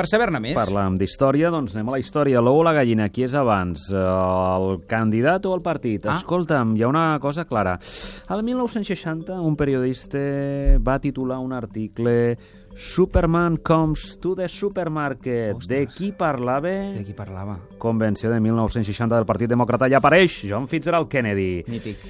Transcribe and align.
per 0.00 0.08
saber-ne 0.08 0.40
més. 0.40 0.56
Parlem 0.56 0.96
d'història, 1.00 1.50
doncs 1.52 1.74
anem 1.76 1.90
a 1.90 1.96
la 1.98 2.00
història. 2.00 2.40
L'ou 2.40 2.62
o 2.62 2.64
la 2.64 2.72
gallina, 2.76 3.10
qui 3.12 3.26
és 3.26 3.34
abans? 3.36 3.90
El 3.92 4.80
candidat 4.88 5.44
o 5.44 5.52
el 5.56 5.64
partit? 5.64 6.08
Ah. 6.08 6.16
Escolta'm, 6.16 6.72
hi 6.78 6.86
ha 6.86 6.88
una 6.88 7.18
cosa 7.20 7.44
clara. 7.44 7.76
Al 8.32 8.44
1960, 8.46 9.36
un 9.44 9.58
periodista 9.60 10.22
va 10.80 10.96
titular 11.02 11.40
un 11.44 11.52
article 11.52 12.16
Superman 12.80 13.58
comes 13.66 14.16
to 14.22 14.32
the 14.38 14.48
supermarket. 14.48 15.58
Ostres. 15.58 15.68
De 15.68 15.82
qui 15.90 16.12
parlava? 16.16 16.72
De 16.94 17.04
qui 17.04 17.12
parlava? 17.12 17.58
Convenció 17.82 18.30
de 18.32 18.40
1960 18.40 19.18
del 19.18 19.28
Partit 19.28 19.52
Demòcrata 19.52 19.90
i 19.90 19.98
apareix 19.98 20.40
John 20.48 20.70
Fitzgerald 20.70 21.10
Kennedy. 21.12 21.66
Mític. 21.68 22.06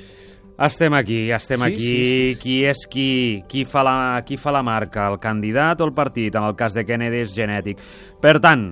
Estem 0.60 0.92
aquí, 0.92 1.30
estem 1.32 1.58
Sí, 1.60 1.64
aquí. 1.64 1.76
sí, 1.80 2.04
sí, 2.04 2.34
sí. 2.34 2.40
Qui 2.42 2.54
és 2.68 2.82
qui? 2.90 3.08
Qui 3.48 3.64
fa, 3.64 3.80
la, 3.86 3.94
qui 4.28 4.36
fa 4.36 4.52
la 4.52 4.60
marca? 4.62 5.06
El 5.08 5.18
candidat 5.18 5.80
o 5.80 5.86
el 5.88 5.94
partit? 5.96 6.36
En 6.36 6.44
el 6.44 6.54
cas 6.56 6.74
de 6.76 6.84
Kennedy 6.84 7.22
és 7.24 7.32
genètic. 7.34 7.80
Per 8.20 8.34
tant, 8.44 8.66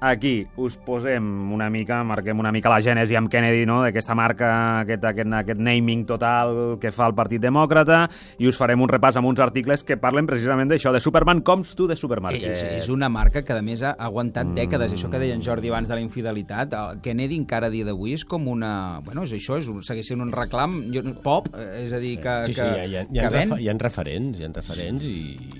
aquí 0.00 0.46
us 0.56 0.76
posem 0.78 1.52
una 1.52 1.68
mica, 1.70 2.02
marquem 2.06 2.38
una 2.38 2.52
mica 2.54 2.70
la 2.70 2.78
gènesi 2.84 3.16
amb 3.18 3.30
Kennedy, 3.30 3.64
no?, 3.66 3.80
d'aquesta 3.82 4.14
marca, 4.14 4.50
aquest, 4.84 5.04
aquest, 5.10 5.32
aquest 5.40 5.60
naming 5.60 6.04
total 6.06 6.76
que 6.80 6.92
fa 6.94 7.08
el 7.10 7.14
Partit 7.18 7.42
Demòcrata, 7.42 8.04
i 8.38 8.46
us 8.46 8.58
farem 8.60 8.80
un 8.84 8.88
repàs 8.90 9.18
amb 9.18 9.26
uns 9.30 9.40
articles 9.42 9.82
que 9.82 9.96
parlen 9.98 10.26
precisament 10.28 10.70
d'això, 10.70 10.92
de 10.94 11.00
Superman 11.02 11.40
comes 11.42 11.74
to 11.74 11.88
the 11.90 11.96
supermarket. 11.98 12.50
És, 12.52 12.62
és 12.84 12.88
una 12.94 13.08
marca 13.10 13.42
que, 13.42 13.52
a 13.56 13.62
més, 13.62 13.82
ha 13.82 13.94
aguantat 13.98 14.52
dècades. 14.54 14.94
Això 14.94 15.10
que 15.10 15.18
deia 15.18 15.34
en 15.34 15.42
Jordi 15.42 15.72
abans 15.72 15.88
de 15.90 15.98
la 15.98 16.04
infidelitat, 16.04 16.74
el 16.78 17.00
Kennedy 17.02 17.38
encara 17.42 17.66
a 17.66 17.74
dia 17.74 17.86
d'avui 17.88 18.14
és 18.14 18.24
com 18.28 18.46
una... 18.48 19.00
Bueno, 19.04 19.24
és 19.26 19.34
això, 19.34 19.58
és 19.58 19.66
un, 19.68 19.82
segueix 19.82 20.06
sent 20.12 20.22
un 20.22 20.30
reclam 20.32 20.78
jo- 20.94 21.02
pop, 21.24 21.48
eh, 21.54 21.84
és 21.86 21.92
a 21.92 21.98
dir, 22.02 22.16
que, 22.22 22.36
Sí, 22.46 22.54
sí, 22.54 22.60
que, 22.60 22.68
hi 22.68 22.78
ha, 22.78 22.86
hi 22.86 22.96
ha, 22.96 23.02
hi 23.02 23.18
que 23.18 23.26
ha, 23.26 23.30
ven. 23.34 23.48
refa, 23.50 23.60
hi 23.60 23.68
ha 23.68 23.76
referents, 23.82 24.38
hi 24.38 24.44
ha 24.46 24.52
referents 24.54 25.04
i 25.08 25.18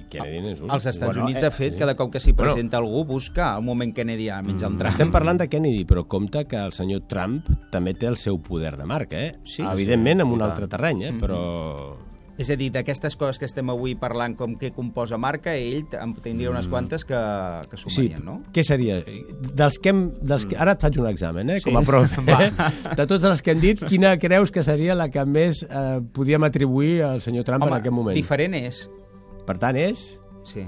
Kennedy 0.08 0.40
n'és 0.44 0.60
un. 0.60 0.70
Als 0.70 0.86
Estats 0.86 1.12
Bueno, 1.14 1.24
Units, 1.24 1.38
eh, 1.38 1.42
de 1.46 1.50
fet, 1.50 1.76
cada 1.78 1.94
cop 1.96 2.12
que 2.12 2.20
s'hi 2.20 2.32
Bueno. 2.32 2.52
presenta 2.52 2.78
algú 2.78 3.04
busca 3.04 3.54
el 3.56 3.62
moment 3.62 3.94
kennedyà, 3.94 4.40
menys 4.42 4.62
el 4.62 4.76
Trump. 4.76 4.90
Estem 4.94 5.10
parlant 5.12 5.38
de 5.40 5.48
Kennedy, 5.48 5.84
però 5.84 6.06
compte 6.08 6.44
que 6.46 6.56
el 6.56 6.72
senyor 6.72 7.02
Trump 7.08 7.46
també 7.70 7.94
té 7.94 8.06
el 8.06 8.16
seu 8.16 8.40
poder 8.42 8.76
de 8.76 8.84
marca, 8.86 9.20
eh? 9.20 9.34
Sí, 9.44 9.62
Evidentment, 9.62 10.20
en 10.22 10.28
un 10.28 10.42
altre 10.42 10.66
terreny, 10.68 11.02
eh? 11.04 11.12
Però... 11.20 11.96
És 12.38 12.46
a 12.50 12.54
dir, 12.54 12.68
d'aquestes 12.70 13.16
coses 13.18 13.36
que 13.40 13.46
estem 13.48 13.66
avui 13.72 13.96
parlant 13.98 14.36
com 14.38 14.52
què 14.54 14.68
composa 14.70 15.16
marca, 15.18 15.56
ell 15.58 15.88
en 15.98 16.12
tindria 16.22 16.52
unes 16.52 16.68
quantes 16.70 17.02
que, 17.04 17.18
que 17.68 17.76
Sí, 17.76 17.88
sumarien, 17.90 18.22
no? 18.24 18.36
què 18.54 18.62
seria? 18.62 19.00
Dels 19.58 19.80
que 19.82 19.88
hem, 19.90 20.04
dels 20.22 20.46
que, 20.46 20.54
ara 20.56 20.76
et 20.76 20.80
faig 20.86 21.00
un 21.02 21.08
examen, 21.10 21.50
eh? 21.50 21.58
Sí. 21.58 21.66
Com 21.66 21.80
a 21.80 21.82
profe. 21.82 22.22
Va. 22.28 22.38
Eh? 22.46 22.52
De 22.94 23.06
totes 23.10 23.26
les 23.28 23.42
que 23.42 23.50
hem 23.56 23.60
dit, 23.60 23.82
quina 23.90 24.14
creus 24.22 24.52
que 24.54 24.62
seria 24.62 24.94
la 24.94 25.08
que 25.10 25.24
més 25.26 25.64
eh, 25.66 25.98
podíem 26.14 26.46
atribuir 26.46 27.02
al 27.02 27.20
senyor 27.26 27.42
Trump 27.42 27.66
en 27.66 27.74
aquest 27.74 27.92
moment? 27.92 28.14
diferent 28.14 28.54
és... 28.54 28.84
Per 29.48 29.56
tant, 29.60 29.76
és 29.80 30.02
Sí, 30.48 30.62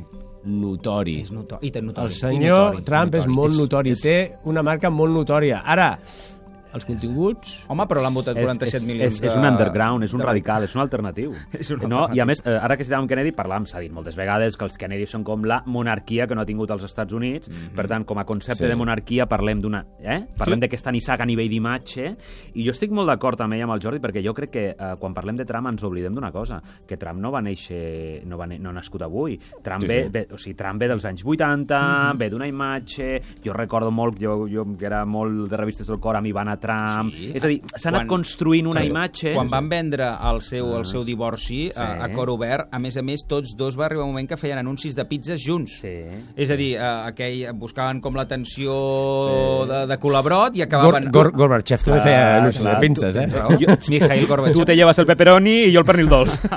notori. 0.44 1.18
és 1.20 1.30
notori. 1.32 1.68
I 1.68 1.70
té 1.74 1.80
notori. 1.84 2.06
El 2.08 2.12
i 2.12 2.18
senyor 2.18 2.64
notori, 2.72 2.84
Trump 2.88 3.14
és 3.14 3.24
notori. 3.26 3.36
molt 3.36 3.56
notori, 3.60 3.94
té 4.00 4.16
una 4.48 4.62
marca 4.66 4.90
molt 4.90 5.12
notòria. 5.14 5.62
Ara, 5.64 5.98
els 6.74 6.84
continguts... 6.86 7.56
Home, 7.70 7.86
però 7.90 8.02
l'han 8.04 8.14
votat 8.14 8.36
47 8.38 8.76
és, 8.80 8.86
milions 8.88 9.14
és, 9.16 9.22
és 9.30 9.36
un 9.36 9.44
underground, 9.46 10.04
és 10.06 10.12
un 10.14 10.20
de- 10.22 10.26
radical, 10.28 10.64
és 10.66 10.74
un 10.76 10.82
alternatiu. 10.82 11.34
És 11.60 11.70
un 11.74 11.82
no? 11.90 12.06
I 12.14 12.20
a 12.22 12.26
més, 12.28 12.40
eh, 12.46 12.54
ara 12.56 12.76
que 12.78 12.84
citàvem 12.86 13.08
Kennedy, 13.10 13.32
parlàvem, 13.36 13.66
s'ha 13.68 13.80
dit 13.82 13.92
moltes 13.92 14.16
vegades, 14.16 14.56
que 14.56 14.64
els 14.64 14.76
Kennedy 14.80 15.06
són 15.10 15.24
com 15.26 15.44
la 15.44 15.60
monarquia 15.66 16.26
que 16.26 16.34
no 16.38 16.42
ha 16.44 16.48
tingut 16.48 16.70
els 16.70 16.84
Estats 16.86 17.12
Units. 17.16 17.50
Per 17.76 17.86
tant, 17.90 18.04
com 18.06 18.18
a 18.18 18.24
concepte 18.28 18.64
Sí. 18.64 18.68
de 18.68 18.76
monarquia 18.76 19.26
parlem 19.26 19.60
d'una... 19.60 19.84
Eh? 20.00 20.20
Parlem 20.38 20.60
d'aquesta 20.60 20.92
nissaga 20.92 21.24
a 21.24 21.26
nivell 21.26 21.48
d'imatge. 21.50 22.10
I 22.54 22.64
jo 22.66 22.70
estic 22.74 22.90
molt 22.94 23.08
d'acord 23.10 23.38
també 23.40 23.60
amb 23.62 23.72
el 23.74 23.80
Jordi, 23.82 24.00
perquè 24.02 24.22
jo 24.24 24.34
crec 24.36 24.50
que 24.50 24.64
eh, 24.74 24.90
quan 25.00 25.14
parlem 25.16 25.36
de 25.40 25.46
Trump 25.48 25.66
ens 25.70 25.82
oblidem 25.86 26.14
d'una 26.14 26.30
cosa, 26.32 26.60
que 26.86 26.96
Trump 27.00 27.20
no 27.20 27.30
va 27.32 27.40
néixer... 27.42 28.22
no, 28.26 28.36
va 28.38 28.46
ne 28.46 28.58
no 28.60 28.70
ha 28.70 28.76
nascut 28.76 29.02
avui. 29.02 29.38
Trump, 29.62 29.82
Sí, 29.82 29.88
ve, 29.88 30.02
sí. 30.04 30.10
ve, 30.12 30.26
o 30.34 30.38
sigui, 30.38 30.54
Trump 30.58 30.80
ve 30.80 30.88
dels 30.92 31.04
anys 31.08 31.24
80, 31.24 31.80
ve 32.20 32.30
d'una 32.30 32.46
imatge... 32.50 33.10
Jo 33.44 33.52
recordo 33.56 33.90
molt, 33.90 34.18
jo, 34.20 34.44
jo 34.50 34.64
que 34.78 34.86
era 34.86 35.04
molt 35.08 35.48
de 35.50 35.56
revistes 35.56 35.88
del 35.88 35.98
cor, 36.00 36.16
a 36.16 36.20
mi 36.20 36.32
va 36.32 36.42
anar 36.44 36.58
Trump... 36.60 37.12
Sí. 37.14 37.30
És 37.34 37.44
a 37.44 37.48
dir, 37.50 37.58
s'ha 37.74 37.88
anat 37.90 38.06
construint 38.10 38.66
una 38.70 38.80
Sí. 38.84 38.88
imatge... 38.90 39.32
Quan 39.34 39.48
van 39.50 39.68
vendre 39.68 40.06
el 40.30 40.40
seu, 40.44 40.70
el 40.78 40.84
seu 40.86 41.04
divorci 41.04 41.68
Sí. 41.70 41.80
a, 41.80 42.04
a 42.04 42.08
cor 42.14 42.30
obert, 42.30 42.68
a 42.72 42.78
més 42.78 42.96
a 42.96 43.02
més, 43.02 43.24
tots 43.28 43.54
dos 43.58 43.78
va 43.78 43.86
arribar 43.88 44.04
un 44.04 44.12
moment 44.14 44.28
que 44.28 44.36
feien 44.40 44.58
anuncis 44.60 44.94
de 44.96 45.04
pizzas 45.08 45.40
junts. 45.44 45.80
Sí. 45.82 45.94
És 46.36 46.50
a 46.50 46.56
dir, 46.60 46.74
eh, 46.76 46.92
aquell, 47.10 47.42
buscaven 47.58 48.00
com 48.00 48.14
l'atenció 48.18 48.76
de, 49.70 49.82
de 49.90 49.98
colabrot 50.02 50.54
i 50.56 50.60
Gor, 50.62 50.66
acabaven... 50.68 51.10
Gor, 51.10 51.32
Gorbachev 51.32 51.82
també 51.84 52.00
Ah, 52.00 52.04
feia 52.06 52.36
anuncis 52.38 52.64
de 52.66 52.76
pinces, 52.80 53.16
eh? 53.16 53.28
Jo, 53.60 53.76
Mikhail 53.88 54.26
Gorbachev. 54.26 54.56
Tu 54.60 54.64
te 54.70 54.76
llevas 54.76 54.98
el 54.98 55.06
pepperoni 55.06 55.56
i 55.66 55.72
jo 55.74 55.80
el 55.82 55.88
pernil 55.88 56.08
dolç. 56.12 56.36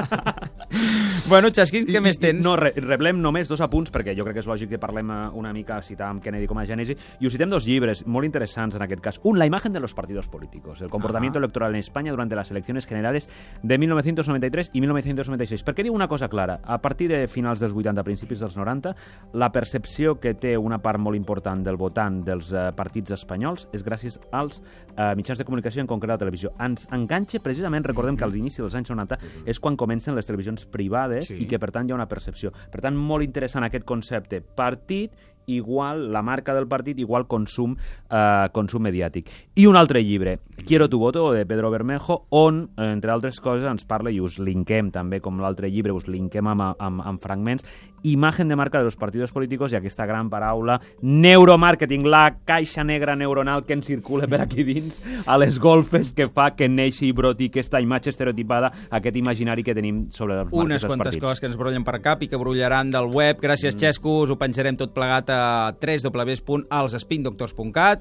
Bueno, 1.30 1.48
Xasquins, 1.54 1.88
què 1.88 2.00
més 2.02 2.18
tens? 2.20 2.42
No, 2.44 2.56
re, 2.58 2.72
reblem 2.82 3.20
només 3.22 3.48
dos 3.48 3.62
apunts, 3.64 3.92
perquè 3.94 4.16
jo 4.18 4.26
crec 4.26 4.36
que 4.38 4.42
és 4.42 4.48
lògic 4.50 4.72
que 4.74 4.80
parlem 4.82 5.12
eh, 5.14 5.18
una 5.40 5.52
mica, 5.56 5.78
citàvem 5.86 6.20
Kennedy 6.24 6.48
com 6.50 6.58
a 6.60 6.66
gènesi, 6.68 6.96
i 7.22 7.28
us 7.30 7.36
citem 7.36 7.52
dos 7.52 7.68
llibres 7.70 8.02
molt 8.10 8.26
interessants 8.28 8.76
en 8.76 8.84
aquest 8.86 9.04
cas. 9.04 9.20
Un, 9.24 9.38
La 9.38 9.46
imagen 9.46 9.74
de 9.74 9.80
los 9.80 9.94
partidos 9.94 10.28
políticos, 10.28 10.82
el 10.82 10.90
comportamiento 10.90 11.40
electoral 11.40 11.74
en 11.74 11.80
España 11.80 12.12
durante 12.12 12.36
las 12.36 12.50
elecciones 12.52 12.88
generales 12.88 13.30
de 13.62 13.78
1993 13.78 14.72
i 14.74 14.82
1996. 14.82 15.64
Per 15.64 15.76
què 15.78 15.86
diu 15.86 15.94
una 15.94 16.08
cosa 16.08 16.30
clara? 16.30 16.60
A 16.64 16.80
partir 16.82 17.10
de 17.12 17.28
finals 17.28 17.62
dels 17.62 17.76
80, 17.78 18.04
principis 18.04 18.42
dels 18.42 18.58
90, 18.58 18.96
la 19.34 19.52
percepció 19.52 20.18
que 20.20 20.34
té 20.34 20.58
una 20.58 20.82
part 20.82 21.00
molt 21.00 21.20
important 21.20 21.64
del 21.64 21.78
votant 21.78 22.24
dels 22.26 22.52
eh, 22.52 22.72
partits 22.76 23.14
espanyols 23.16 23.68
és 23.72 23.86
gràcies 23.86 24.20
als 24.32 24.62
eh, 24.98 25.14
mitjans 25.16 25.40
de 25.40 25.46
comunicació, 25.46 25.84
en 25.86 25.92
concret 25.92 26.16
la 26.16 26.20
televisió. 26.22 26.54
Ens 26.64 26.88
enganxa, 26.92 27.44
precisament, 27.44 27.86
recordem 27.86 28.18
que 28.18 28.26
als 28.26 28.40
inicis 28.40 28.64
dels 28.64 28.82
anys 28.82 28.92
90 28.92 29.20
és 29.46 29.60
quan 29.60 29.78
comencen 29.78 30.18
les 30.18 30.28
televisions 30.30 30.66
privades 30.66 31.03
Sí. 31.22 31.38
i 31.44 31.48
que, 31.50 31.60
per 31.60 31.72
tant, 31.72 31.88
hi 31.88 31.92
ha 31.92 31.96
una 31.96 32.08
percepció. 32.10 32.52
Per 32.72 32.82
tant, 32.82 32.96
molt 32.96 33.24
interessant 33.24 33.64
aquest 33.64 33.86
concepte. 33.86 34.42
Partit 34.42 35.12
igual 35.48 36.12
la 36.12 36.22
marca 36.22 36.54
del 36.54 36.68
partit 36.68 37.00
igual 37.00 37.28
consum, 37.28 37.76
eh, 38.10 38.48
consum 38.52 38.84
mediàtic. 38.84 39.30
I 39.56 39.68
un 39.68 39.76
altre 39.76 40.04
llibre, 40.04 40.40
Quiero 40.66 40.88
tu 40.88 40.98
voto, 40.98 41.34
de 41.34 41.46
Pedro 41.46 41.70
Bermejo, 41.72 42.26
on, 42.30 42.70
entre 42.78 43.12
altres 43.12 43.42
coses, 43.42 43.66
ens 43.68 43.84
parla, 43.84 44.14
i 44.14 44.22
us 44.24 44.38
linkem 44.40 44.94
també, 44.96 45.20
com 45.20 45.42
l'altre 45.44 45.68
llibre, 45.68 45.92
us 45.92 46.06
linkem 46.08 46.48
amb, 46.48 46.78
amb, 46.80 47.02
amb 47.04 47.20
fragments, 47.20 47.66
imagen 48.04 48.48
de 48.48 48.56
marca 48.56 48.78
de 48.78 48.86
los 48.86 48.96
partidos 48.96 49.34
políticos 49.36 49.74
i 49.74 49.76
aquesta 49.76 50.06
gran 50.08 50.30
paraula, 50.32 50.78
neuromàrqueting, 51.02 52.06
la 52.08 52.38
caixa 52.48 52.86
negra 52.88 53.18
neuronal 53.20 53.66
que 53.68 53.76
ens 53.76 53.90
circula 53.90 54.30
per 54.30 54.40
aquí 54.46 54.64
dins, 54.64 55.02
a 55.26 55.38
les 55.42 55.60
golfes 55.60 56.14
que 56.16 56.30
fa 56.32 56.52
que 56.56 56.70
neixi 56.70 57.10
i 57.10 57.16
broti 57.18 57.50
aquesta 57.52 57.82
imatge 57.84 58.14
estereotipada, 58.14 58.72
aquest 58.92 59.20
imaginari 59.20 59.68
que 59.68 59.76
tenim 59.76 60.06
sobre 60.16 60.38
les 60.38 60.46
marques 60.46 60.64
Unes 60.64 60.80
dels 60.80 60.90
quantes 60.92 61.10
partits. 61.10 61.24
coses 61.26 61.44
que 61.44 61.52
ens 61.52 61.60
brollen 61.60 61.84
per 61.84 62.00
cap 62.00 62.24
i 62.24 62.32
que 62.32 62.40
brollaran 62.40 62.92
del 62.94 63.12
web. 63.12 63.42
Gràcies, 63.42 63.76
mm. 63.76 63.84
Xesco. 63.84 64.22
Us 64.24 64.32
ho 64.32 64.40
penjarem 64.40 64.80
tot 64.80 64.94
plegat 64.96 65.33
a 65.34 65.74
www.alsspindoctors.cat 65.82 67.92